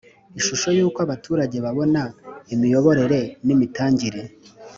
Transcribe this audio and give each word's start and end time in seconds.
ishusho 0.39 0.69
y 0.77 0.81
uko 0.87 0.99
abaturage 1.05 1.57
babona 1.65 2.01
imiyoborere 2.53 3.19
n 3.45 3.47
imitangire 3.55 4.21